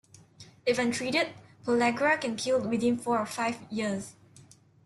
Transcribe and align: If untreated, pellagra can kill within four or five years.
If 0.65 0.79
untreated, 0.79 1.27
pellagra 1.63 2.19
can 2.19 2.35
kill 2.35 2.59
within 2.59 2.97
four 2.97 3.19
or 3.19 3.25
five 3.27 3.59
years. 3.69 4.15